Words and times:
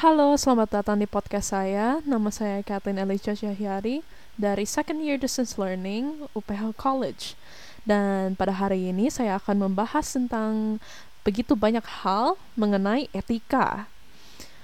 Halo, 0.00 0.32
selamat 0.32 0.80
datang 0.80 0.96
di 0.96 1.04
podcast 1.04 1.52
saya. 1.52 2.00
Nama 2.08 2.32
saya 2.32 2.64
Kathleen 2.64 2.96
Elisha 2.96 3.36
Syahyari 3.36 4.00
dari 4.32 4.64
Second 4.64 5.04
Year 5.04 5.20
Distance 5.20 5.60
Learning 5.60 6.24
UPH 6.32 6.72
College. 6.80 7.36
Dan 7.84 8.32
pada 8.32 8.56
hari 8.56 8.88
ini 8.88 9.12
saya 9.12 9.36
akan 9.36 9.68
membahas 9.68 10.08
tentang 10.08 10.80
begitu 11.20 11.52
banyak 11.52 11.84
hal 11.84 12.40
mengenai 12.56 13.12
etika. 13.12 13.92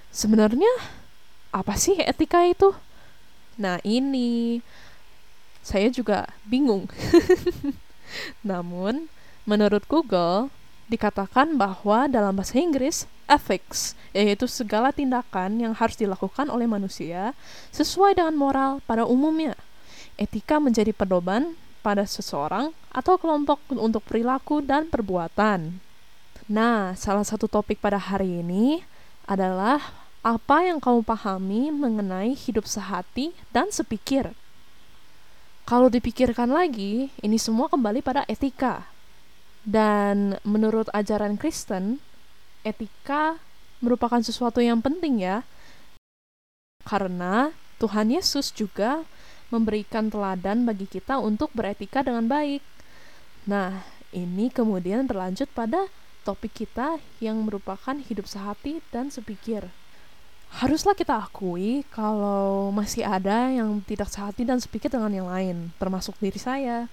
Sebenarnya 0.08 0.72
apa 1.52 1.76
sih 1.76 2.00
etika 2.00 2.40
itu? 2.48 2.72
Nah, 3.60 3.76
ini 3.84 4.64
saya 5.60 5.92
juga 5.92 6.32
bingung. 6.48 6.88
Namun, 8.40 9.12
menurut 9.44 9.84
Google, 9.84 10.48
dikatakan 10.86 11.58
bahwa 11.58 12.06
dalam 12.06 12.38
bahasa 12.38 12.58
Inggris, 12.62 13.10
ethics, 13.26 13.98
yaitu 14.14 14.46
segala 14.46 14.94
tindakan 14.94 15.58
yang 15.58 15.74
harus 15.74 15.98
dilakukan 15.98 16.46
oleh 16.46 16.64
manusia 16.70 17.34
sesuai 17.74 18.14
dengan 18.14 18.34
moral 18.38 18.78
pada 18.86 19.02
umumnya. 19.02 19.58
Etika 20.16 20.62
menjadi 20.62 20.94
pedoman 20.94 21.58
pada 21.82 22.06
seseorang 22.06 22.72
atau 22.94 23.18
kelompok 23.20 23.60
untuk 23.74 24.02
perilaku 24.06 24.64
dan 24.64 24.88
perbuatan. 24.88 25.78
Nah, 26.46 26.94
salah 26.94 27.26
satu 27.26 27.50
topik 27.50 27.82
pada 27.82 27.98
hari 27.98 28.40
ini 28.40 28.80
adalah 29.26 29.82
apa 30.22 30.66
yang 30.66 30.78
kamu 30.78 31.02
pahami 31.02 31.70
mengenai 31.74 32.34
hidup 32.34 32.66
sehati 32.66 33.34
dan 33.50 33.70
sepikir. 33.70 34.34
Kalau 35.66 35.90
dipikirkan 35.90 36.46
lagi, 36.46 37.10
ini 37.18 37.38
semua 37.42 37.66
kembali 37.66 37.98
pada 37.98 38.22
etika 38.30 38.95
dan 39.66 40.38
menurut 40.46 40.86
ajaran 40.94 41.34
Kristen, 41.34 41.98
etika 42.62 43.42
merupakan 43.82 44.22
sesuatu 44.22 44.62
yang 44.62 44.78
penting 44.78 45.20
ya. 45.20 45.42
Karena 46.86 47.50
Tuhan 47.82 48.14
Yesus 48.14 48.54
juga 48.54 49.02
memberikan 49.50 50.06
teladan 50.06 50.62
bagi 50.62 50.86
kita 50.86 51.18
untuk 51.18 51.50
beretika 51.50 52.06
dengan 52.06 52.30
baik. 52.30 52.62
Nah, 53.50 53.82
ini 54.14 54.54
kemudian 54.54 55.10
berlanjut 55.10 55.50
pada 55.50 55.90
topik 56.22 56.66
kita 56.66 56.98
yang 57.18 57.42
merupakan 57.42 57.94
hidup 57.94 58.26
sehati 58.26 58.82
dan 58.94 59.10
sepikir. 59.10 59.66
Haruslah 60.62 60.94
kita 60.94 61.26
akui 61.26 61.82
kalau 61.90 62.70
masih 62.70 63.02
ada 63.02 63.50
yang 63.50 63.82
tidak 63.82 64.06
sehati 64.10 64.46
dan 64.46 64.62
sepikir 64.62 64.90
dengan 64.90 65.10
yang 65.10 65.26
lain, 65.26 65.74
termasuk 65.78 66.14
diri 66.22 66.38
saya. 66.38 66.86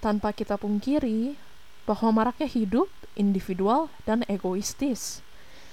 Tanpa 0.00 0.32
kita 0.36 0.60
pungkiri, 0.60 1.36
bahwa 1.84 2.22
maraknya 2.22 2.48
hidup 2.48 2.88
individual 3.18 3.90
dan 4.06 4.22
egoistis. 4.30 5.20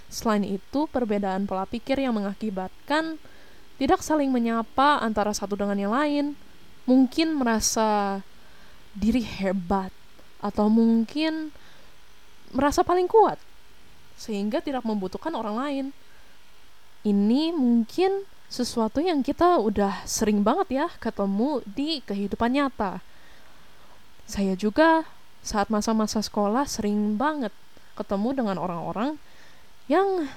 Selain 0.09 0.41
itu, 0.41 0.89
perbedaan 0.89 1.45
pola 1.45 1.69
pikir 1.69 2.01
yang 2.01 2.17
mengakibatkan 2.17 3.21
tidak 3.77 4.01
saling 4.03 4.33
menyapa 4.33 4.99
antara 4.99 5.31
satu 5.31 5.55
dengan 5.55 5.77
yang 5.77 5.93
lain, 5.93 6.25
mungkin 6.83 7.37
merasa 7.37 8.19
diri 8.97 9.21
hebat 9.21 9.93
atau 10.41 10.67
mungkin 10.67 11.53
merasa 12.49 12.81
paling 12.81 13.05
kuat 13.05 13.37
sehingga 14.19 14.59
tidak 14.59 14.83
membutuhkan 14.83 15.31
orang 15.31 15.55
lain. 15.55 15.85
Ini 17.07 17.55
mungkin 17.55 18.27
sesuatu 18.51 18.99
yang 18.99 19.23
kita 19.23 19.61
udah 19.61 20.03
sering 20.03 20.43
banget 20.43 20.83
ya 20.83 20.87
ketemu 20.99 21.63
di 21.63 22.03
kehidupan 22.03 22.51
nyata. 22.51 22.99
Saya 24.27 24.57
juga 24.59 25.07
saat 25.39 25.71
masa-masa 25.71 26.19
sekolah 26.19 26.67
sering 26.67 27.15
banget 27.15 27.51
ketemu 27.95 28.43
dengan 28.43 28.57
orang-orang 28.59 29.19
yang 29.91 30.29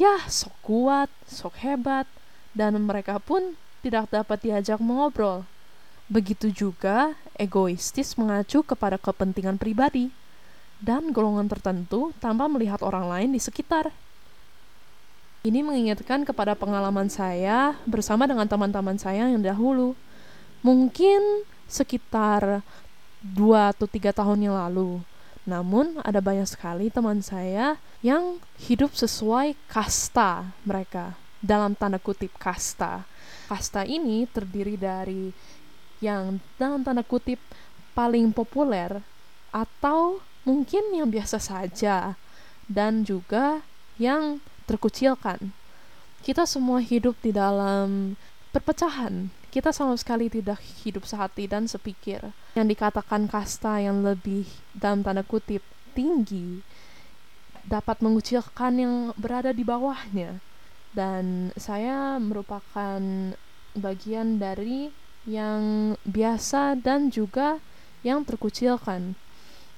ya 0.00 0.22
sok 0.30 0.54
kuat, 0.64 1.10
sok 1.28 1.60
hebat, 1.60 2.08
dan 2.56 2.78
mereka 2.80 3.20
pun 3.20 3.58
tidak 3.84 4.08
dapat 4.08 4.38
diajak 4.40 4.80
mengobrol. 4.80 5.44
Begitu 6.10 6.50
juga 6.50 7.14
egoistis 7.38 8.18
mengacu 8.18 8.66
kepada 8.66 8.98
kepentingan 8.98 9.60
pribadi 9.60 10.10
dan 10.80 11.12
golongan 11.12 11.46
tertentu 11.46 12.10
tanpa 12.18 12.48
melihat 12.48 12.80
orang 12.80 13.06
lain 13.06 13.30
di 13.36 13.40
sekitar. 13.40 13.92
Ini 15.40 15.64
mengingatkan 15.64 16.28
kepada 16.28 16.52
pengalaman 16.52 17.08
saya 17.08 17.78
bersama 17.88 18.28
dengan 18.28 18.44
teman-teman 18.44 19.00
saya 19.00 19.24
yang 19.24 19.40
dahulu. 19.40 19.96
Mungkin 20.60 21.48
sekitar 21.64 22.60
dua 23.20 23.72
atau 23.76 23.84
tiga 23.84 24.10
tahun 24.10 24.50
yang 24.50 24.56
lalu. 24.56 25.04
Namun 25.44 26.00
ada 26.04 26.20
banyak 26.20 26.48
sekali 26.48 26.92
teman 26.92 27.24
saya 27.24 27.80
yang 28.04 28.40
hidup 28.60 28.92
sesuai 28.92 29.56
kasta 29.68 30.52
mereka. 30.64 31.16
Dalam 31.40 31.72
tanda 31.72 31.96
kutip 31.96 32.36
kasta. 32.36 33.08
Kasta 33.48 33.88
ini 33.88 34.28
terdiri 34.28 34.76
dari 34.76 35.32
yang 36.00 36.40
dalam 36.60 36.84
tanda 36.84 37.00
kutip 37.00 37.40
paling 37.96 38.32
populer 38.32 39.00
atau 39.52 40.20
mungkin 40.44 40.92
yang 40.94 41.08
biasa 41.08 41.40
saja 41.40 42.14
dan 42.68 43.02
juga 43.02 43.60
yang 43.96 44.38
terkucilkan. 44.64 45.52
Kita 46.20 46.44
semua 46.44 46.84
hidup 46.84 47.16
di 47.24 47.32
dalam 47.32 48.14
perpecahan 48.52 49.39
kita 49.50 49.74
sama 49.74 49.98
sekali 49.98 50.30
tidak 50.30 50.62
hidup 50.86 51.02
sehati 51.04 51.50
dan 51.50 51.66
sepikir. 51.66 52.22
Yang 52.54 52.66
dikatakan 52.78 53.26
kasta 53.26 53.82
yang 53.82 54.06
lebih 54.06 54.46
dalam 54.72 55.02
tanda 55.02 55.26
kutip 55.26 55.60
tinggi 55.92 56.62
dapat 57.66 58.00
mengucilkan 58.00 58.72
yang 58.78 58.94
berada 59.18 59.50
di 59.50 59.66
bawahnya. 59.66 60.38
Dan 60.90 61.54
saya 61.58 62.18
merupakan 62.22 63.02
bagian 63.74 64.38
dari 64.42 64.90
yang 65.28 65.94
biasa 66.02 66.78
dan 66.78 67.10
juga 67.12 67.60
yang 68.06 68.24
terkucilkan. 68.24 69.14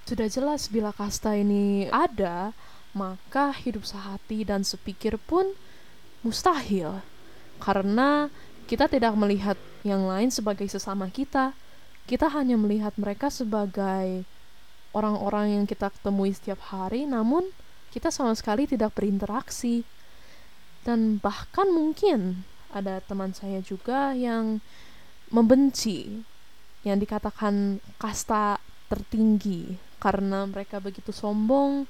Sudah 0.06 0.28
jelas 0.30 0.70
bila 0.70 0.90
kasta 0.94 1.34
ini 1.34 1.88
ada, 1.90 2.54
maka 2.92 3.52
hidup 3.52 3.88
sehati 3.88 4.44
dan 4.46 4.62
sepikir 4.62 5.18
pun 5.18 5.52
mustahil. 6.22 7.02
Karena 7.62 8.26
kita 8.66 8.88
tidak 8.88 9.14
melihat 9.18 9.58
yang 9.82 10.06
lain 10.06 10.30
sebagai 10.30 10.66
sesama 10.70 11.10
kita. 11.10 11.54
Kita 12.06 12.26
hanya 12.34 12.58
melihat 12.58 12.94
mereka 12.98 13.30
sebagai 13.30 14.26
orang-orang 14.90 15.60
yang 15.60 15.64
kita 15.64 15.90
temui 16.02 16.34
setiap 16.34 16.58
hari, 16.70 17.06
namun 17.06 17.46
kita 17.94 18.10
sama 18.10 18.34
sekali 18.34 18.66
tidak 18.66 18.94
berinteraksi. 18.94 19.86
Dan 20.82 21.22
bahkan 21.22 21.70
mungkin 21.70 22.42
ada 22.74 22.98
teman 23.04 23.30
saya 23.36 23.62
juga 23.62 24.16
yang 24.16 24.58
membenci 25.30 26.24
yang 26.82 26.98
dikatakan 26.98 27.78
kasta 28.02 28.58
tertinggi 28.90 29.78
karena 30.02 30.44
mereka 30.50 30.82
begitu 30.82 31.14
sombong 31.14 31.86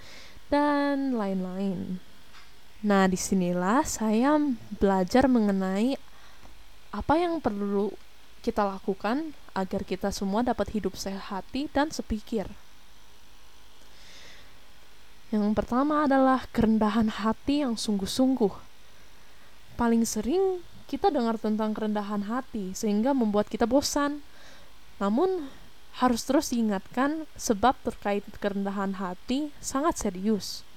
dan 0.52 1.16
lain-lain. 1.16 1.96
Nah, 2.84 3.08
di 3.08 3.16
sinilah 3.16 3.86
saya 3.88 4.36
belajar 4.76 5.30
mengenai 5.30 5.96
apa 6.92 7.16
yang 7.16 7.40
perlu 7.40 7.88
kita 8.44 8.68
lakukan 8.68 9.32
agar 9.56 9.80
kita 9.82 10.12
semua 10.12 10.44
dapat 10.44 10.76
hidup 10.76 10.92
sehati 10.92 11.72
dan 11.72 11.88
sepikir. 11.88 12.44
Yang 15.32 15.56
pertama 15.56 16.04
adalah 16.04 16.44
kerendahan 16.52 17.08
hati 17.08 17.64
yang 17.64 17.80
sungguh-sungguh. 17.80 18.52
Paling 19.80 20.04
sering 20.04 20.60
kita 20.84 21.08
dengar 21.08 21.40
tentang 21.40 21.72
kerendahan 21.72 22.28
hati 22.28 22.76
sehingga 22.76 23.16
membuat 23.16 23.48
kita 23.48 23.64
bosan. 23.64 24.20
Namun 25.00 25.48
harus 25.96 26.20
terus 26.28 26.52
diingatkan 26.52 27.24
sebab 27.40 27.72
terkait 27.80 28.20
kerendahan 28.36 29.00
hati 29.00 29.48
sangat 29.64 29.96
serius. 29.96 30.68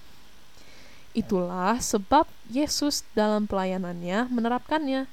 Itulah 1.12 1.84
sebab 1.84 2.28
Yesus 2.48 3.04
dalam 3.12 3.48
pelayanannya 3.48 4.32
menerapkannya 4.32 5.12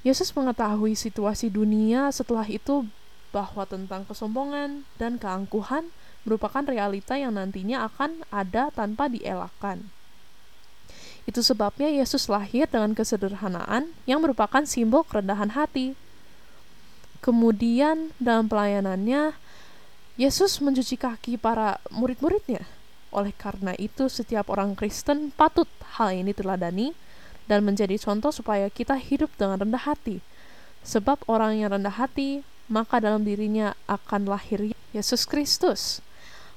Yesus 0.00 0.32
mengetahui 0.32 0.96
situasi 0.96 1.52
dunia 1.52 2.08
setelah 2.08 2.48
itu 2.48 2.88
bahwa 3.36 3.68
tentang 3.68 4.08
kesombongan 4.08 4.88
dan 4.96 5.20
keangkuhan 5.20 5.92
merupakan 6.24 6.64
realita 6.64 7.20
yang 7.20 7.36
nantinya 7.36 7.84
akan 7.84 8.24
ada 8.32 8.72
tanpa 8.72 9.12
dielakkan. 9.12 9.84
Itu 11.28 11.44
sebabnya 11.44 11.92
Yesus 11.92 12.32
lahir 12.32 12.64
dengan 12.66 12.96
kesederhanaan 12.96 13.92
yang 14.08 14.24
merupakan 14.24 14.64
simbol 14.64 15.04
kerendahan 15.04 15.52
hati. 15.52 15.92
Kemudian 17.20 18.16
dalam 18.16 18.48
pelayanannya, 18.48 19.36
Yesus 20.16 20.64
mencuci 20.64 20.96
kaki 20.96 21.36
para 21.36 21.76
murid-muridnya. 21.92 22.64
Oleh 23.12 23.36
karena 23.36 23.76
itu, 23.76 24.08
setiap 24.08 24.48
orang 24.48 24.72
Kristen 24.72 25.28
patut 25.36 25.68
hal 26.00 26.16
ini 26.16 26.32
teladani 26.32 26.96
dan 27.50 27.66
menjadi 27.66 27.98
contoh 27.98 28.30
supaya 28.30 28.70
kita 28.70 28.94
hidup 28.94 29.34
dengan 29.34 29.58
rendah 29.58 29.82
hati. 29.82 30.22
Sebab 30.86 31.26
orang 31.26 31.58
yang 31.58 31.74
rendah 31.74 31.98
hati, 31.98 32.46
maka 32.70 33.02
dalam 33.02 33.26
dirinya 33.26 33.74
akan 33.90 34.30
lahir 34.30 34.70
Yesus 34.94 35.26
Kristus. 35.26 35.98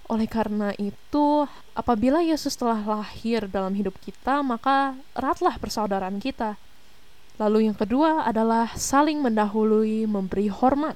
Oleh 0.06 0.30
karena 0.30 0.70
itu, 0.78 1.50
apabila 1.74 2.22
Yesus 2.22 2.54
telah 2.54 2.78
lahir 2.86 3.50
dalam 3.50 3.74
hidup 3.74 3.98
kita, 4.06 4.46
maka 4.46 4.94
eratlah 5.18 5.58
persaudaraan 5.58 6.22
kita. 6.22 6.62
Lalu 7.42 7.66
yang 7.66 7.74
kedua 7.74 8.30
adalah 8.30 8.70
saling 8.78 9.18
mendahului 9.18 10.06
memberi 10.06 10.54
hormat. 10.54 10.94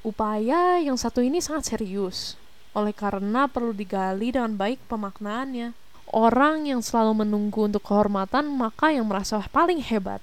Upaya 0.00 0.80
yang 0.80 0.96
satu 0.96 1.20
ini 1.20 1.44
sangat 1.44 1.76
serius, 1.76 2.40
oleh 2.72 2.96
karena 2.96 3.44
perlu 3.44 3.76
digali 3.76 4.32
dengan 4.32 4.56
baik 4.56 4.80
pemaknaannya. 4.88 5.83
Orang 6.12 6.68
yang 6.68 6.84
selalu 6.84 7.24
menunggu 7.24 7.68
untuk 7.68 7.84
kehormatan, 7.84 8.48
maka 8.50 8.92
yang 8.92 9.08
merasa 9.08 9.40
paling 9.48 9.80
hebat 9.80 10.20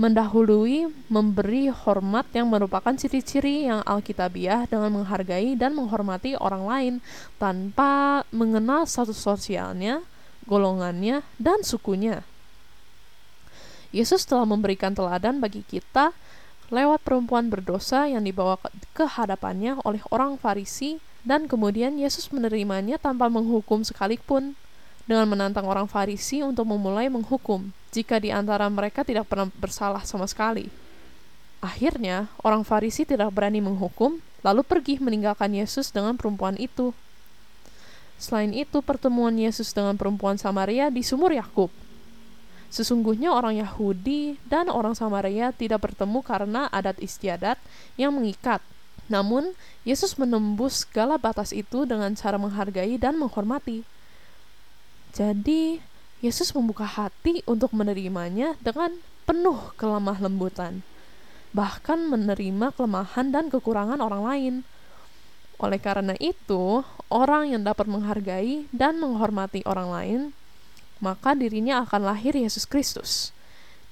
mendahului 0.00 0.88
memberi 1.12 1.68
hormat 1.68 2.24
yang 2.32 2.48
merupakan 2.48 2.96
ciri-ciri 2.96 3.68
yang 3.68 3.84
alkitabiah 3.84 4.64
dengan 4.64 4.96
menghargai 4.96 5.52
dan 5.60 5.76
menghormati 5.76 6.40
orang 6.40 6.64
lain 6.64 6.94
tanpa 7.36 8.24
mengenal 8.32 8.88
status 8.88 9.20
sosialnya, 9.20 10.00
golongannya, 10.48 11.20
dan 11.36 11.60
sukunya. 11.60 12.24
Yesus 13.92 14.24
telah 14.24 14.48
memberikan 14.48 14.96
teladan 14.96 15.36
bagi 15.36 15.68
kita 15.68 16.16
lewat 16.72 17.04
perempuan 17.04 17.52
berdosa 17.52 18.08
yang 18.08 18.24
dibawa 18.24 18.56
ke 18.96 19.04
hadapannya 19.04 19.76
oleh 19.84 20.00
orang 20.08 20.40
Farisi 20.40 20.96
dan 21.28 21.44
kemudian 21.44 22.00
Yesus 22.00 22.32
menerimanya 22.32 22.96
tanpa 22.96 23.28
menghukum 23.28 23.84
sekalipun 23.84 24.56
dengan 25.10 25.26
menantang 25.26 25.66
orang 25.66 25.90
Farisi 25.90 26.38
untuk 26.46 26.70
memulai 26.70 27.10
menghukum 27.10 27.74
jika 27.90 28.22
di 28.22 28.30
antara 28.30 28.70
mereka 28.70 29.02
tidak 29.02 29.26
pernah 29.26 29.50
bersalah 29.58 30.06
sama 30.06 30.30
sekali. 30.30 30.70
Akhirnya, 31.58 32.30
orang 32.46 32.62
Farisi 32.62 33.02
tidak 33.02 33.34
berani 33.34 33.58
menghukum, 33.58 34.22
lalu 34.46 34.62
pergi 34.62 35.02
meninggalkan 35.02 35.50
Yesus 35.50 35.90
dengan 35.90 36.14
perempuan 36.14 36.54
itu. 36.62 36.94
Selain 38.22 38.54
itu, 38.54 38.78
pertemuan 38.80 39.34
Yesus 39.34 39.74
dengan 39.74 39.98
perempuan 39.98 40.38
Samaria 40.38 40.88
di 40.94 41.02
sumur 41.02 41.34
Yakub. 41.34 41.74
Sesungguhnya 42.70 43.34
orang 43.34 43.58
Yahudi 43.58 44.38
dan 44.46 44.70
orang 44.70 44.94
Samaria 44.94 45.50
tidak 45.50 45.90
bertemu 45.90 46.22
karena 46.22 46.70
adat 46.70 47.02
istiadat 47.02 47.58
yang 47.98 48.14
mengikat. 48.14 48.62
Namun, 49.10 49.58
Yesus 49.82 50.14
menembus 50.14 50.86
segala 50.86 51.18
batas 51.18 51.50
itu 51.50 51.82
dengan 51.82 52.14
cara 52.14 52.38
menghargai 52.38 52.94
dan 52.94 53.18
menghormati. 53.18 53.82
Jadi, 55.10 55.82
Yesus 56.22 56.54
membuka 56.54 56.86
hati 56.86 57.42
untuk 57.48 57.74
menerimanya 57.74 58.54
dengan 58.62 58.94
penuh 59.26 59.74
kelemah 59.74 60.22
lembutan, 60.22 60.86
bahkan 61.50 61.98
menerima 62.06 62.70
kelemahan 62.76 63.34
dan 63.34 63.50
kekurangan 63.50 63.98
orang 63.98 64.22
lain. 64.22 64.54
Oleh 65.58 65.82
karena 65.82 66.14
itu, 66.22 66.86
orang 67.10 67.52
yang 67.52 67.62
dapat 67.66 67.90
menghargai 67.90 68.70
dan 68.70 69.02
menghormati 69.02 69.66
orang 69.66 69.88
lain, 69.90 70.20
maka 71.02 71.34
dirinya 71.34 71.82
akan 71.82 72.06
lahir 72.06 72.36
Yesus 72.36 72.64
Kristus. 72.64 73.34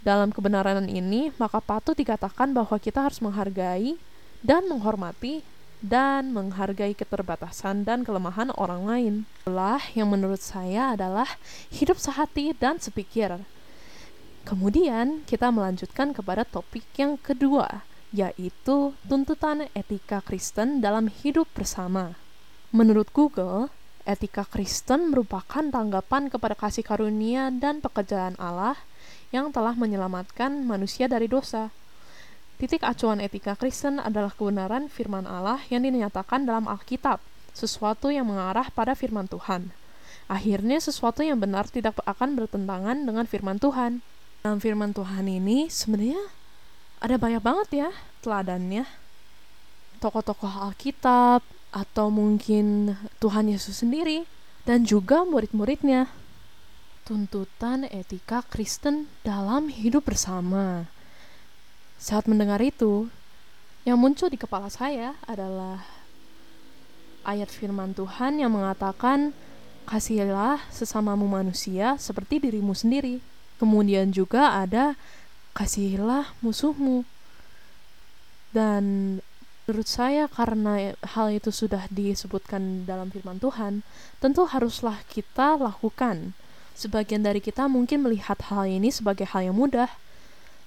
Dalam 0.04 0.30
kebenaran 0.30 0.86
ini, 0.86 1.34
maka 1.36 1.58
patut 1.58 1.98
dikatakan 1.98 2.54
bahwa 2.54 2.78
kita 2.78 3.02
harus 3.02 3.18
menghargai 3.18 3.98
dan 4.40 4.70
menghormati 4.70 5.42
dan 5.78 6.34
menghargai 6.34 6.94
keterbatasan 6.94 7.86
dan 7.86 8.02
kelemahan 8.02 8.50
orang 8.58 8.82
lain. 8.84 9.14
Itulah 9.42 9.82
yang 9.94 10.10
menurut 10.10 10.42
saya 10.42 10.98
adalah 10.98 11.38
hidup 11.70 11.98
sehati 11.98 12.54
dan 12.56 12.82
sepikir. 12.82 13.38
Kemudian 14.42 15.22
kita 15.28 15.52
melanjutkan 15.52 16.16
kepada 16.16 16.42
topik 16.42 16.86
yang 16.96 17.20
kedua, 17.20 17.84
yaitu 18.10 18.96
tuntutan 19.04 19.68
etika 19.76 20.24
Kristen 20.24 20.80
dalam 20.80 21.12
hidup 21.12 21.44
bersama. 21.52 22.16
Menurut 22.72 23.12
Google, 23.12 23.68
etika 24.08 24.48
Kristen 24.48 25.12
merupakan 25.12 25.60
tanggapan 25.60 26.32
kepada 26.32 26.56
kasih 26.56 26.80
karunia 26.80 27.52
dan 27.52 27.84
pekerjaan 27.84 28.40
Allah 28.40 28.80
yang 29.28 29.52
telah 29.52 29.76
menyelamatkan 29.76 30.64
manusia 30.64 31.04
dari 31.12 31.28
dosa. 31.28 31.68
Titik 32.58 32.82
acuan 32.82 33.22
etika 33.22 33.54
Kristen 33.54 34.02
adalah 34.02 34.34
kebenaran 34.34 34.90
firman 34.90 35.30
Allah 35.30 35.62
yang 35.70 35.86
dinyatakan 35.86 36.42
dalam 36.42 36.66
Alkitab, 36.66 37.22
sesuatu 37.54 38.10
yang 38.10 38.26
mengarah 38.26 38.66
pada 38.74 38.98
firman 38.98 39.30
Tuhan. 39.30 39.70
Akhirnya 40.26 40.82
sesuatu 40.82 41.22
yang 41.22 41.38
benar 41.38 41.70
tidak 41.70 42.02
akan 42.02 42.34
bertentangan 42.34 43.06
dengan 43.06 43.30
firman 43.30 43.62
Tuhan. 43.62 44.02
Dalam 44.42 44.58
firman 44.58 44.90
Tuhan 44.90 45.30
ini 45.30 45.70
sebenarnya 45.70 46.18
ada 46.98 47.14
banyak 47.14 47.38
banget 47.38 47.68
ya 47.86 47.90
teladannya. 48.26 48.90
Tokoh-tokoh 50.02 50.66
Alkitab 50.66 51.46
atau 51.70 52.06
mungkin 52.10 52.98
Tuhan 53.22 53.54
Yesus 53.54 53.86
sendiri 53.86 54.26
dan 54.66 54.82
juga 54.82 55.22
murid-muridnya. 55.22 56.10
Tuntutan 57.06 57.86
etika 57.86 58.42
Kristen 58.50 59.06
dalam 59.22 59.70
hidup 59.70 60.10
bersama. 60.10 60.90
Saat 61.98 62.30
mendengar 62.30 62.62
itu, 62.62 63.10
yang 63.82 63.98
muncul 63.98 64.30
di 64.30 64.38
kepala 64.38 64.70
saya 64.70 65.18
adalah 65.26 65.82
ayat 67.26 67.50
firman 67.50 67.90
Tuhan 67.90 68.38
yang 68.38 68.54
mengatakan, 68.54 69.34
"Kasihilah 69.90 70.62
sesamamu 70.70 71.26
manusia 71.26 71.98
seperti 71.98 72.38
dirimu 72.38 72.70
sendiri." 72.70 73.18
Kemudian 73.58 74.14
juga 74.14 74.62
ada, 74.62 74.94
"Kasihilah 75.58 76.38
musuhmu." 76.38 77.02
Dan 78.54 79.18
menurut 79.66 79.88
saya 79.90 80.30
karena 80.30 80.94
hal 81.02 81.34
itu 81.34 81.50
sudah 81.50 81.90
disebutkan 81.90 82.86
dalam 82.86 83.10
firman 83.10 83.42
Tuhan, 83.42 83.82
tentu 84.22 84.46
haruslah 84.46 85.02
kita 85.10 85.58
lakukan. 85.58 86.32
Sebagian 86.78 87.26
dari 87.26 87.42
kita 87.42 87.66
mungkin 87.66 88.06
melihat 88.06 88.38
hal 88.54 88.70
ini 88.70 88.94
sebagai 88.94 89.26
hal 89.26 89.50
yang 89.50 89.58
mudah, 89.58 89.90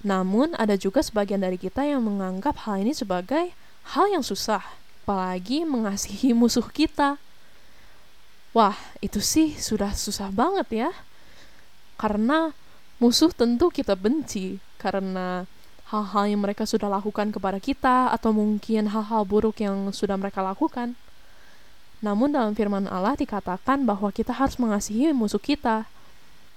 namun, 0.02 0.58
ada 0.58 0.74
juga 0.74 0.98
sebagian 0.98 1.38
dari 1.38 1.54
kita 1.54 1.86
yang 1.86 2.02
menganggap 2.02 2.66
hal 2.66 2.82
ini 2.82 2.90
sebagai 2.90 3.54
hal 3.94 4.10
yang 4.10 4.26
susah, 4.26 4.62
apalagi 5.06 5.62
mengasihi 5.62 6.34
musuh 6.38 6.66
kita. 6.66 7.22
Wah, 8.50 8.76
itu 8.98 9.22
sih 9.22 9.54
sudah 9.56 9.94
susah 9.94 10.28
banget 10.34 10.86
ya. 10.86 10.90
Karena 11.96 12.50
musuh 12.98 13.30
tentu 13.30 13.70
kita 13.70 13.94
benci 13.94 14.58
karena 14.76 15.46
hal-hal 15.88 16.24
yang 16.26 16.42
mereka 16.42 16.66
sudah 16.66 16.90
lakukan 16.90 17.30
kepada 17.30 17.62
kita 17.62 18.10
atau 18.10 18.34
mungkin 18.34 18.90
hal-hal 18.90 19.22
buruk 19.22 19.62
yang 19.62 19.94
sudah 19.94 20.18
mereka 20.18 20.42
lakukan. 20.42 20.98
Namun 22.02 22.34
dalam 22.34 22.52
firman 22.58 22.90
Allah 22.90 23.14
dikatakan 23.14 23.86
bahwa 23.86 24.10
kita 24.10 24.34
harus 24.34 24.58
mengasihi 24.58 25.14
musuh 25.14 25.38
kita. 25.38 25.86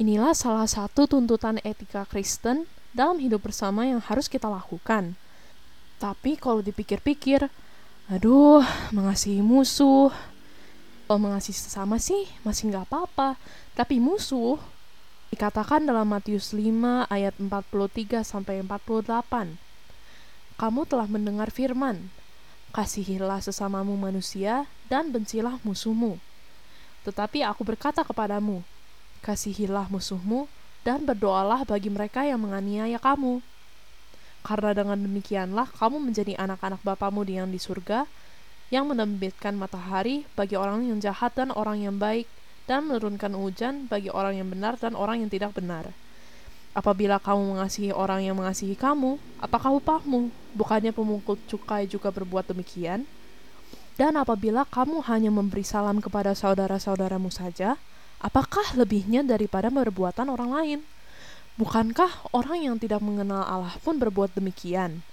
Inilah 0.02 0.34
salah 0.34 0.66
satu 0.68 1.08
tuntutan 1.08 1.62
etika 1.64 2.04
Kristen 2.10 2.68
dalam 2.96 3.20
hidup 3.20 3.44
bersama 3.44 3.84
yang 3.84 4.00
harus 4.00 4.32
kita 4.32 4.48
lakukan. 4.48 5.20
Tapi 6.00 6.40
kalau 6.40 6.64
dipikir-pikir, 6.64 7.52
aduh, 8.08 8.64
mengasihi 8.96 9.44
musuh, 9.44 10.16
kalau 11.04 11.20
mengasihi 11.20 11.60
sesama 11.60 12.00
sih 12.00 12.24
masih 12.48 12.72
nggak 12.72 12.88
apa-apa. 12.88 13.36
Tapi 13.76 14.00
musuh, 14.00 14.56
dikatakan 15.36 15.84
dalam 15.84 16.08
Matius 16.08 16.56
5 16.56 17.12
ayat 17.12 17.36
43 17.36 18.24
sampai 18.24 18.64
48. 18.64 19.60
Kamu 20.56 20.82
telah 20.88 21.12
mendengar 21.12 21.52
firman, 21.52 22.08
kasihilah 22.72 23.44
sesamamu 23.44 24.00
manusia 24.00 24.72
dan 24.88 25.12
bencilah 25.12 25.60
musuhmu. 25.68 26.16
Tetapi 27.04 27.44
aku 27.44 27.68
berkata 27.68 28.08
kepadamu, 28.08 28.64
kasihilah 29.20 29.92
musuhmu 29.92 30.48
dan 30.86 31.04
berdoalah 31.04 31.66
bagi 31.66 31.90
mereka 31.90 32.22
yang 32.22 32.46
menganiaya 32.46 33.02
kamu. 33.02 33.42
Karena 34.46 34.78
dengan 34.78 35.02
demikianlah 35.02 35.74
kamu 35.74 35.98
menjadi 35.98 36.38
anak-anak 36.38 36.86
Bapamu 36.86 37.26
yang 37.26 37.50
di 37.50 37.58
surga, 37.58 38.06
yang 38.70 38.86
menerbitkan 38.86 39.58
matahari 39.58 40.30
bagi 40.38 40.54
orang 40.54 40.86
yang 40.86 41.02
jahat 41.02 41.34
dan 41.34 41.50
orang 41.50 41.82
yang 41.82 41.98
baik, 41.98 42.30
dan 42.70 42.86
menurunkan 42.86 43.34
hujan 43.34 43.90
bagi 43.90 44.14
orang 44.14 44.38
yang 44.38 44.48
benar 44.54 44.78
dan 44.78 44.94
orang 44.94 45.26
yang 45.26 45.30
tidak 45.34 45.58
benar. 45.58 45.90
Apabila 46.78 47.18
kamu 47.18 47.58
mengasihi 47.58 47.90
orang 47.90 48.22
yang 48.22 48.38
mengasihi 48.38 48.78
kamu, 48.78 49.18
apakah 49.42 49.74
upahmu? 49.82 50.30
Bukannya 50.54 50.94
pemungkut 50.94 51.42
cukai 51.50 51.90
juga 51.90 52.14
berbuat 52.14 52.52
demikian? 52.52 53.08
Dan 53.96 54.20
apabila 54.20 54.68
kamu 54.68 55.08
hanya 55.08 55.32
memberi 55.32 55.64
salam 55.64 56.04
kepada 56.04 56.36
saudara-saudaramu 56.36 57.32
saja, 57.32 57.80
Apakah 58.26 58.74
lebihnya 58.74 59.22
daripada 59.22 59.70
perbuatan 59.70 60.34
orang 60.34 60.50
lain? 60.50 60.80
Bukankah 61.62 62.34
orang 62.34 62.66
yang 62.66 62.76
tidak 62.82 62.98
mengenal 63.06 63.46
Allah 63.46 63.78
pun 63.86 64.02
berbuat 64.02 64.34
demikian? 64.34 65.06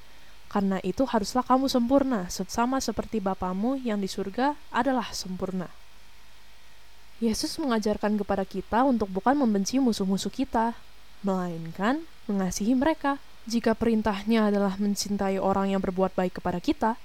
Karena 0.49 0.81
itu 0.81 1.05
haruslah 1.05 1.45
kamu 1.45 1.69
sempurna, 1.69 2.33
sama 2.33 2.81
seperti 2.81 3.21
Bapamu 3.21 3.77
yang 3.85 4.01
di 4.01 4.09
surga 4.09 4.57
adalah 4.73 5.13
sempurna. 5.13 5.69
Yesus 7.21 7.61
mengajarkan 7.61 8.17
kepada 8.17 8.49
kita 8.49 8.83
untuk 8.83 9.13
bukan 9.13 9.37
membenci 9.37 9.77
musuh-musuh 9.77 10.33
kita, 10.33 10.73
melainkan 11.21 12.03
mengasihi 12.25 12.73
mereka. 12.73 13.21
Jika 13.45 13.77
perintahnya 13.77 14.49
adalah 14.49 14.75
mencintai 14.81 15.37
orang 15.37 15.71
yang 15.77 15.85
berbuat 15.85 16.17
baik 16.17 16.41
kepada 16.41 16.59
kita, 16.59 16.97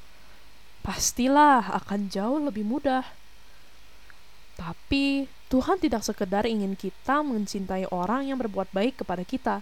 pastilah 0.88 1.68
akan 1.84 2.08
jauh 2.08 2.40
lebih 2.40 2.64
mudah 2.64 3.04
Tapi 4.58 5.30
Tuhan 5.48 5.80
tidak 5.80 6.04
sekedar 6.04 6.44
ingin 6.44 6.76
kita 6.76 7.24
mencintai 7.24 7.88
orang 7.88 8.28
yang 8.28 8.36
berbuat 8.36 8.68
baik 8.76 9.00
kepada 9.00 9.24
kita, 9.24 9.56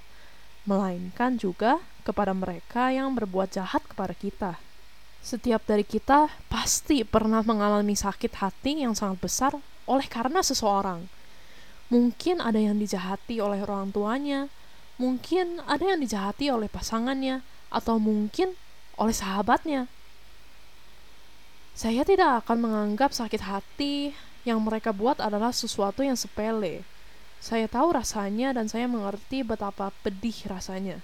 melainkan 0.66 1.38
juga 1.38 1.78
kepada 2.02 2.34
mereka 2.34 2.90
yang 2.90 3.14
berbuat 3.14 3.54
jahat 3.54 3.86
kepada 3.86 4.18
kita. 4.18 4.58
Setiap 5.22 5.62
dari 5.66 5.86
kita 5.86 6.30
pasti 6.50 7.06
pernah 7.06 7.46
mengalami 7.46 7.94
sakit 7.94 8.34
hati 8.42 8.82
yang 8.82 8.98
sangat 8.98 9.22
besar 9.22 9.52
oleh 9.86 10.06
karena 10.10 10.42
seseorang. 10.42 11.06
Mungkin 11.94 12.42
ada 12.42 12.58
yang 12.58 12.82
dijahati 12.82 13.38
oleh 13.38 13.62
orang 13.62 13.94
tuanya, 13.94 14.50
mungkin 14.98 15.62
ada 15.70 15.86
yang 15.86 16.02
dijahati 16.02 16.50
oleh 16.50 16.66
pasangannya, 16.66 17.46
atau 17.70 18.02
mungkin 18.02 18.58
oleh 18.98 19.14
sahabatnya. 19.14 19.86
Saya 21.78 22.02
tidak 22.02 22.46
akan 22.46 22.58
menganggap 22.66 23.14
sakit 23.14 23.42
hati 23.46 24.18
yang 24.46 24.62
mereka 24.62 24.94
buat 24.94 25.18
adalah 25.18 25.50
sesuatu 25.52 26.06
yang 26.06 26.16
sepele. 26.16 26.86
Saya 27.42 27.66
tahu 27.66 27.98
rasanya 27.98 28.54
dan 28.54 28.70
saya 28.70 28.86
mengerti 28.86 29.42
betapa 29.42 29.92
pedih 30.06 30.38
rasanya. 30.48 31.02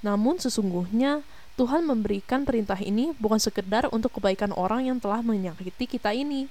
Namun 0.00 0.38
sesungguhnya 0.38 1.26
Tuhan 1.58 1.82
memberikan 1.82 2.46
perintah 2.46 2.78
ini 2.78 3.10
bukan 3.18 3.42
sekedar 3.42 3.90
untuk 3.90 4.14
kebaikan 4.14 4.54
orang 4.54 4.86
yang 4.86 5.02
telah 5.02 5.26
menyakiti 5.26 5.98
kita 5.98 6.14
ini, 6.14 6.46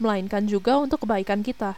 melainkan 0.00 0.48
juga 0.48 0.80
untuk 0.80 1.04
kebaikan 1.04 1.44
kita. 1.44 1.76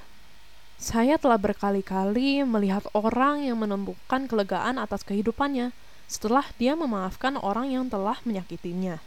Saya 0.78 1.18
telah 1.18 1.42
berkali-kali 1.42 2.46
melihat 2.46 2.86
orang 2.94 3.42
yang 3.42 3.58
menemukan 3.58 4.30
kelegaan 4.30 4.78
atas 4.78 5.02
kehidupannya 5.02 5.74
setelah 6.06 6.46
dia 6.54 6.78
memaafkan 6.78 7.34
orang 7.34 7.74
yang 7.74 7.90
telah 7.90 8.22
menyakitinya. 8.22 9.02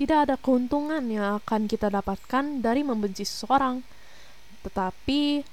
Tidak 0.00 0.26
ada 0.26 0.40
keuntungan 0.40 1.04
yang 1.06 1.38
akan 1.44 1.68
kita 1.68 1.92
dapatkan 1.92 2.64
dari 2.64 2.80
membenci 2.80 3.28
seseorang, 3.28 3.84
tetapi 4.64 5.44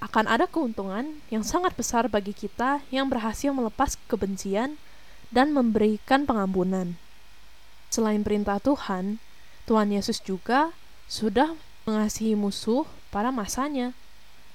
akan 0.00 0.24
ada 0.24 0.48
keuntungan 0.48 1.20
yang 1.28 1.44
sangat 1.44 1.76
besar 1.76 2.08
bagi 2.08 2.32
kita 2.32 2.80
yang 2.88 3.12
berhasil 3.12 3.52
melepas 3.52 4.00
kebencian 4.08 4.80
dan 5.28 5.52
memberikan 5.52 6.24
pengampunan. 6.24 6.96
Selain 7.92 8.24
perintah 8.24 8.56
Tuhan, 8.62 9.20
Tuhan 9.68 9.92
Yesus 9.92 10.22
juga 10.24 10.72
sudah 11.10 11.52
mengasihi 11.84 12.38
musuh 12.38 12.88
pada 13.12 13.28
masanya. 13.28 13.92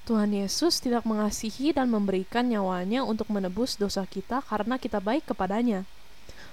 Tuhan 0.05 0.33
Yesus 0.33 0.81
tidak 0.81 1.05
mengasihi 1.05 1.73
dan 1.73 1.89
memberikan 1.89 2.45
nyawanya 2.45 3.01
untuk 3.01 3.29
menebus 3.29 3.77
dosa 3.77 4.05
kita 4.05 4.41
karena 4.45 4.77
kita 4.77 5.01
baik 5.01 5.29
kepadanya. 5.29 5.85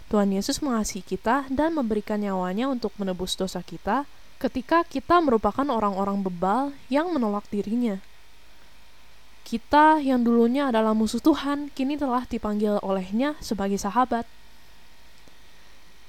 Tuhan 0.09 0.33
Yesus 0.33 0.61
mengasihi 0.61 1.05
kita 1.05 1.49
dan 1.49 1.77
memberikan 1.77 2.21
nyawanya 2.21 2.69
untuk 2.69 2.93
menebus 3.01 3.37
dosa 3.37 3.61
kita 3.65 4.05
ketika 4.43 4.83
kita 4.83 5.23
merupakan 5.23 5.63
orang-orang 5.63 6.27
bebal 6.27 6.75
yang 6.91 7.15
menolak 7.15 7.47
dirinya. 7.47 8.03
Kita 9.47 10.03
yang 10.03 10.27
dulunya 10.27 10.67
adalah 10.67 10.99
musuh 10.99 11.23
Tuhan, 11.23 11.71
kini 11.71 11.95
telah 11.95 12.27
dipanggil 12.27 12.83
olehnya 12.83 13.39
sebagai 13.39 13.79
sahabat. 13.79 14.27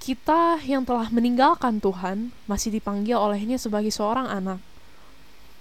Kita 0.01 0.57
yang 0.65 0.81
telah 0.81 1.13
meninggalkan 1.13 1.77
Tuhan, 1.77 2.33
masih 2.49 2.73
dipanggil 2.73 3.21
olehnya 3.21 3.61
sebagai 3.61 3.93
seorang 3.93 4.25
anak. 4.25 4.57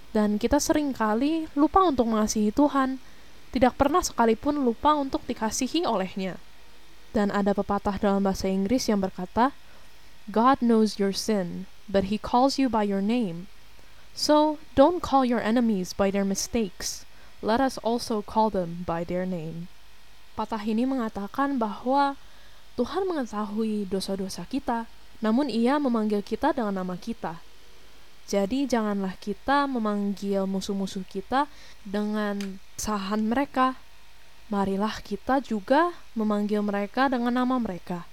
Dan 0.09 0.41
kita 0.41 0.57
sering 0.57 0.97
kali 0.97 1.45
lupa 1.53 1.85
untuk 1.85 2.09
mengasihi 2.09 2.49
Tuhan, 2.49 2.97
tidak 3.53 3.77
pernah 3.77 4.01
sekalipun 4.01 4.65
lupa 4.65 4.97
untuk 4.97 5.21
dikasihi 5.29 5.85
olehnya. 5.85 6.41
Dan 7.13 7.29
ada 7.29 7.53
pepatah 7.53 8.01
dalam 8.01 8.25
bahasa 8.25 8.49
Inggris 8.49 8.89
yang 8.89 8.97
berkata, 8.97 9.53
God 10.25 10.61
knows 10.61 10.97
your 10.97 11.13
sin, 11.13 11.69
but 11.89 12.07
he 12.07 12.17
calls 12.17 12.59
you 12.59 12.69
by 12.69 12.83
your 12.83 13.01
name. 13.01 13.47
So 14.13 14.61
don't 14.77 15.01
call 15.01 15.25
your 15.25 15.41
enemies 15.41 15.91
by 15.91 16.13
their 16.13 16.25
mistakes. 16.25 17.05
Let 17.43 17.59
us 17.59 17.81
also 17.81 18.21
call 18.21 18.53
them 18.53 18.87
by 18.87 19.03
their 19.03 19.25
name. 19.27 19.67
Patah 20.33 20.63
ini 20.63 20.87
mengatakan 20.87 21.61
bahwa 21.61 22.15
Tuhan 22.73 23.05
mengetahui 23.05 23.85
dosa-dosa 23.85 24.49
kita, 24.49 24.89
namun 25.21 25.45
Ia 25.51 25.77
memanggil 25.77 26.25
kita 26.25 26.55
dengan 26.57 26.81
nama 26.81 26.97
kita. 26.97 27.37
Jadi 28.23 28.65
janganlah 28.65 29.19
kita 29.19 29.67
memanggil 29.67 30.47
musuh-musuh 30.47 31.03
kita 31.05 31.45
dengan 31.83 32.57
sahan 32.79 33.27
mereka. 33.27 33.75
Marilah 34.47 35.03
kita 35.03 35.43
juga 35.43 35.91
memanggil 36.15 36.63
mereka 36.63 37.11
dengan 37.11 37.35
nama 37.35 37.59
mereka. 37.59 38.07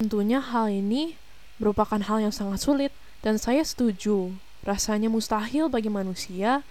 Tentunya 0.00 0.40
hal 0.40 0.72
ini 0.72 1.20
merupakan 1.58 1.98
hal 1.98 2.18
yang 2.22 2.34
sangat 2.34 2.62
sulit 2.62 2.92
dan 3.20 3.36
saya 3.36 3.62
setuju. 3.62 4.34
Rasanya 4.66 5.06
mustahil 5.06 5.70
bagi 5.70 5.90
manusia 5.90 6.66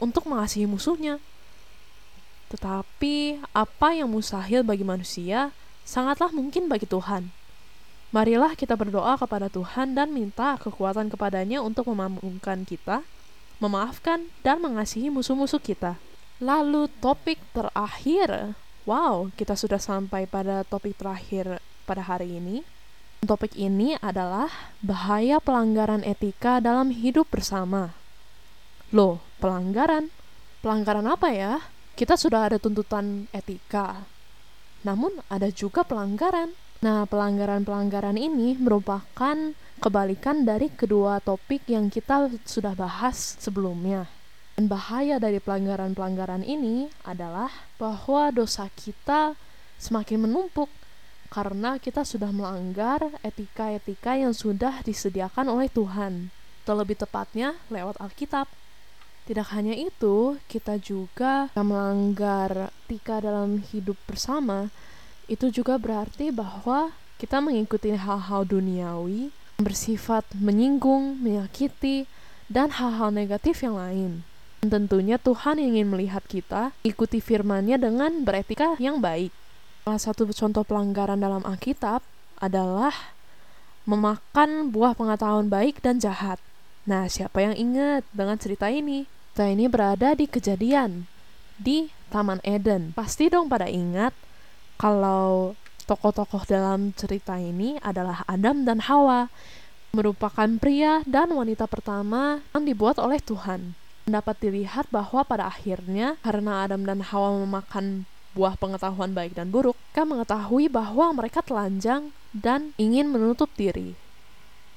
untuk 0.00 0.26
mengasihi 0.26 0.66
musuhnya. 0.66 1.22
Tetapi 2.50 3.38
apa 3.54 3.88
yang 3.94 4.10
mustahil 4.10 4.66
bagi 4.66 4.82
manusia 4.82 5.54
sangatlah 5.86 6.34
mungkin 6.34 6.66
bagi 6.66 6.86
Tuhan. 6.86 7.30
Marilah 8.10 8.58
kita 8.58 8.74
berdoa 8.74 9.14
kepada 9.14 9.46
Tuhan 9.46 9.94
dan 9.94 10.10
minta 10.10 10.58
kekuatan 10.58 11.14
kepadanya 11.14 11.62
untuk 11.62 11.86
memampukan 11.94 12.66
kita, 12.66 13.06
memaafkan 13.62 14.26
dan 14.42 14.58
mengasihi 14.58 15.14
musuh-musuh 15.14 15.62
kita. 15.62 15.94
Lalu 16.42 16.90
topik 16.98 17.38
terakhir. 17.54 18.58
Wow, 18.82 19.30
kita 19.38 19.54
sudah 19.54 19.78
sampai 19.78 20.26
pada 20.26 20.66
topik 20.66 20.98
terakhir 20.98 21.62
pada 21.86 22.02
hari 22.02 22.42
ini. 22.42 22.66
Topik 23.20 23.52
ini 23.52 24.00
adalah 24.00 24.48
bahaya 24.80 25.44
pelanggaran 25.44 26.00
etika 26.00 26.56
dalam 26.56 26.88
hidup 26.88 27.28
bersama. 27.28 27.92
Loh, 28.96 29.20
pelanggaran? 29.44 30.08
Pelanggaran 30.64 31.04
apa 31.04 31.28
ya? 31.28 31.60
Kita 31.92 32.16
sudah 32.16 32.48
ada 32.48 32.56
tuntutan 32.56 33.28
etika. 33.36 34.08
Namun 34.88 35.20
ada 35.28 35.52
juga 35.52 35.84
pelanggaran. 35.84 36.56
Nah, 36.80 37.04
pelanggaran-pelanggaran 37.04 38.16
ini 38.16 38.56
merupakan 38.56 39.36
kebalikan 39.84 40.48
dari 40.48 40.72
kedua 40.72 41.20
topik 41.20 41.68
yang 41.68 41.92
kita 41.92 42.32
sudah 42.48 42.72
bahas 42.72 43.36
sebelumnya. 43.36 44.08
Dan 44.56 44.64
bahaya 44.64 45.20
dari 45.20 45.44
pelanggaran-pelanggaran 45.44 46.40
ini 46.40 46.88
adalah 47.04 47.52
bahwa 47.76 48.32
dosa 48.32 48.72
kita 48.72 49.36
semakin 49.76 50.24
menumpuk 50.24 50.72
karena 51.30 51.78
kita 51.78 52.02
sudah 52.02 52.34
melanggar 52.34 52.98
etika-etika 53.22 54.18
yang 54.18 54.34
sudah 54.34 54.82
disediakan 54.82 55.46
oleh 55.46 55.70
Tuhan, 55.70 56.34
terlebih 56.66 56.98
tepatnya 56.98 57.54
lewat 57.70 57.96
Alkitab. 58.02 58.50
Tidak 59.30 59.46
hanya 59.54 59.78
itu, 59.78 60.42
kita 60.50 60.82
juga 60.82 61.46
melanggar 61.54 62.74
etika 62.84 63.22
dalam 63.22 63.62
hidup 63.62 63.94
bersama. 64.10 64.74
Itu 65.30 65.54
juga 65.54 65.78
berarti 65.78 66.34
bahwa 66.34 66.90
kita 67.22 67.38
mengikuti 67.38 67.94
hal-hal 67.94 68.42
duniawi 68.42 69.30
yang 69.30 69.62
bersifat 69.62 70.26
menyinggung, 70.34 71.20
menyakiti, 71.22 72.10
dan 72.50 72.74
hal-hal 72.74 73.14
negatif 73.14 73.62
yang 73.62 73.78
lain. 73.78 74.26
Tentunya 74.60 75.16
Tuhan 75.16 75.62
ingin 75.62 75.86
melihat 75.86 76.26
kita 76.26 76.74
ikuti 76.82 77.22
firman-Nya 77.22 77.78
dengan 77.78 78.26
beretika 78.26 78.74
yang 78.82 78.98
baik. 78.98 79.30
Salah 79.80 80.00
satu 80.00 80.28
contoh 80.28 80.62
pelanggaran 80.62 81.18
dalam 81.18 81.40
Alkitab 81.42 82.04
adalah 82.36 82.92
memakan 83.88 84.68
buah 84.68 84.92
pengetahuan 84.92 85.48
baik 85.48 85.80
dan 85.80 85.96
jahat. 85.96 86.36
Nah, 86.84 87.08
siapa 87.08 87.40
yang 87.40 87.56
ingat 87.56 88.04
dengan 88.12 88.36
cerita 88.36 88.68
ini? 88.68 89.08
Cerita 89.32 89.46
ini 89.48 89.64
berada 89.72 90.12
di 90.12 90.28
kejadian 90.28 91.08
di 91.56 91.88
Taman 92.12 92.44
Eden. 92.44 92.92
Pasti 92.92 93.32
dong 93.32 93.48
pada 93.48 93.72
ingat 93.72 94.12
kalau 94.76 95.56
tokoh-tokoh 95.88 96.44
dalam 96.44 96.92
cerita 96.92 97.40
ini 97.40 97.80
adalah 97.80 98.22
Adam 98.28 98.68
dan 98.68 98.84
Hawa, 98.84 99.32
merupakan 99.96 100.48
pria 100.60 101.02
dan 101.08 101.32
wanita 101.32 101.66
pertama 101.66 102.44
yang 102.52 102.62
dibuat 102.68 103.00
oleh 103.00 103.18
Tuhan. 103.18 103.74
Dapat 104.04 104.38
dilihat 104.44 104.92
bahwa 104.92 105.24
pada 105.24 105.50
akhirnya 105.50 106.20
karena 106.22 106.68
Adam 106.68 106.84
dan 106.84 107.00
Hawa 107.02 107.42
memakan 107.42 108.06
buah 108.34 108.54
pengetahuan 108.54 109.10
baik 109.10 109.34
dan 109.34 109.50
buruk, 109.50 109.74
mereka 109.90 110.02
mengetahui 110.06 110.66
bahwa 110.70 111.06
mereka 111.14 111.42
telanjang 111.42 112.14
dan 112.30 112.70
ingin 112.78 113.10
menutup 113.10 113.50
diri. 113.58 113.98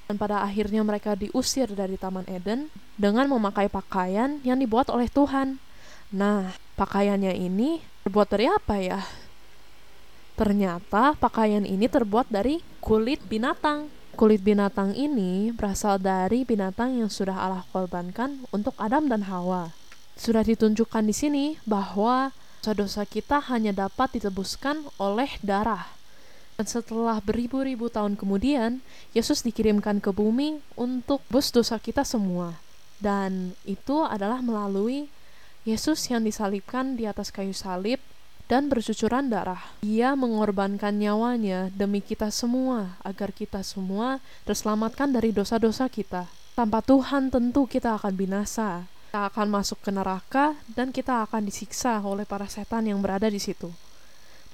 Dan 0.09 0.19
pada 0.19 0.43
akhirnya 0.43 0.83
mereka 0.83 1.15
diusir 1.15 1.69
dari 1.71 1.95
Taman 1.95 2.27
Eden 2.27 2.67
dengan 2.99 3.29
memakai 3.29 3.71
pakaian 3.71 4.41
yang 4.43 4.59
dibuat 4.59 4.91
oleh 4.91 5.07
Tuhan. 5.07 5.61
Nah, 6.11 6.53
pakaiannya 6.75 7.33
ini 7.33 7.81
terbuat 8.03 8.27
dari 8.29 8.45
apa 8.51 8.75
ya? 8.77 9.01
Ternyata 10.33 11.13
pakaian 11.15 11.63
ini 11.63 11.85
terbuat 11.85 12.27
dari 12.33 12.59
kulit 12.81 13.21
binatang. 13.29 13.87
Kulit 14.13 14.45
binatang 14.45 14.93
ini 14.93 15.49
berasal 15.53 15.97
dari 15.97 16.45
binatang 16.45 17.01
yang 17.01 17.09
sudah 17.09 17.33
Allah 17.33 17.65
korbankan 17.73 18.45
untuk 18.53 18.77
Adam 18.77 19.09
dan 19.09 19.25
Hawa. 19.25 19.73
Sudah 20.13 20.45
ditunjukkan 20.45 21.05
di 21.09 21.15
sini 21.15 21.45
bahwa 21.65 22.29
dosa-dosa 22.63 23.03
kita 23.03 23.43
hanya 23.51 23.75
dapat 23.75 24.15
ditebuskan 24.15 24.87
oleh 24.95 25.35
darah. 25.43 25.83
Dan 26.55 26.63
setelah 26.63 27.19
beribu-ribu 27.19 27.91
tahun 27.91 28.15
kemudian, 28.15 28.79
Yesus 29.11 29.43
dikirimkan 29.43 29.99
ke 29.99 30.15
bumi 30.15 30.63
untuk 30.79 31.19
bus 31.27 31.51
dosa 31.51 31.75
kita 31.75 32.07
semua. 32.07 32.55
Dan 33.03 33.59
itu 33.67 34.07
adalah 34.07 34.39
melalui 34.39 35.11
Yesus 35.67 36.07
yang 36.07 36.23
disalibkan 36.23 36.95
di 36.95 37.03
atas 37.03 37.35
kayu 37.35 37.51
salib 37.51 37.99
dan 38.47 38.71
bercucuran 38.71 39.27
darah. 39.27 39.59
Ia 39.83 40.15
mengorbankan 40.15 40.95
nyawanya 40.95 41.67
demi 41.75 41.99
kita 41.99 42.31
semua, 42.31 42.95
agar 43.03 43.35
kita 43.35 43.59
semua 43.59 44.23
terselamatkan 44.47 45.11
dari 45.11 45.35
dosa-dosa 45.35 45.91
kita. 45.91 46.31
Tanpa 46.55 46.79
Tuhan 46.79 47.27
tentu 47.27 47.67
kita 47.67 47.99
akan 47.99 48.15
binasa. 48.15 48.87
Kita 49.13 49.29
akan 49.29 49.61
masuk 49.61 49.77
ke 49.85 49.93
neraka 49.93 50.57
dan 50.73 50.89
kita 50.89 51.21
akan 51.29 51.45
disiksa 51.45 52.01
oleh 52.01 52.25
para 52.25 52.49
setan 52.49 52.89
yang 52.89 52.97
berada 52.97 53.29
di 53.29 53.37
situ. 53.37 53.69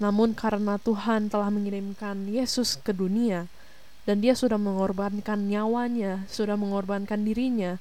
Namun 0.04 0.36
karena 0.36 0.76
Tuhan 0.76 1.32
telah 1.32 1.48
mengirimkan 1.48 2.28
Yesus 2.28 2.76
ke 2.76 2.92
dunia 2.92 3.48
dan 4.04 4.20
dia 4.20 4.36
sudah 4.36 4.60
mengorbankan 4.60 5.48
nyawanya, 5.48 6.28
sudah 6.28 6.60
mengorbankan 6.60 7.24
dirinya, 7.24 7.80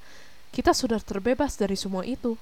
kita 0.54 0.70
sudah 0.70 1.02
terbebas 1.02 1.58
dari 1.58 1.74
semua 1.74 2.06
itu. 2.06 2.38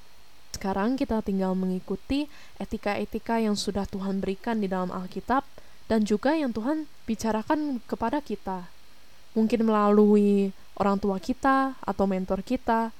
Sekarang 0.52 1.00
kita 1.00 1.24
tinggal 1.24 1.56
mengikuti 1.56 2.28
etika-etika 2.60 3.40
yang 3.40 3.56
sudah 3.56 3.88
Tuhan 3.88 4.20
berikan 4.20 4.60
di 4.60 4.68
dalam 4.68 4.92
Alkitab 4.92 5.48
dan 5.88 6.04
juga 6.04 6.36
yang 6.36 6.52
Tuhan 6.52 6.84
bicarakan 7.08 7.80
kepada 7.88 8.20
kita. 8.20 8.68
Mungkin 9.32 9.64
melalui 9.64 10.52
orang 10.76 11.00
tua 11.00 11.16
kita 11.24 11.80
atau 11.80 12.04
mentor 12.04 12.44
kita 12.44 12.92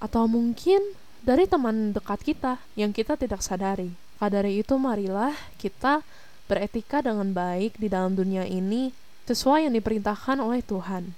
atau 0.00 0.24
mungkin 0.26 0.80
dari 1.20 1.44
teman 1.44 1.92
dekat 1.92 2.24
kita 2.24 2.58
yang 2.74 2.90
kita 2.90 3.14
tidak 3.14 3.44
sadari. 3.44 3.92
Maka 4.16 4.40
dari 4.40 4.60
itu 4.60 4.76
marilah 4.76 5.32
kita 5.60 6.04
beretika 6.48 7.00
dengan 7.04 7.30
baik 7.30 7.76
di 7.78 7.86
dalam 7.86 8.16
dunia 8.16 8.44
ini 8.44 8.90
sesuai 9.28 9.68
yang 9.68 9.74
diperintahkan 9.76 10.40
oleh 10.42 10.64
Tuhan. 10.64 11.14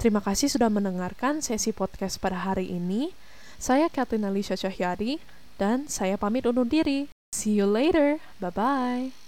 Terima 0.00 0.18
kasih 0.18 0.50
sudah 0.50 0.72
mendengarkan 0.72 1.44
sesi 1.44 1.70
podcast 1.70 2.18
pada 2.18 2.40
hari 2.40 2.72
ini. 2.72 3.14
Saya 3.60 3.86
Katrina 3.86 4.32
Alicia 4.32 4.58
Cahyadi 4.58 5.22
dan 5.60 5.86
saya 5.86 6.18
pamit 6.18 6.48
undur 6.48 6.66
diri. 6.66 7.06
See 7.30 7.54
you 7.54 7.66
later. 7.66 8.18
Bye-bye. 8.42 9.23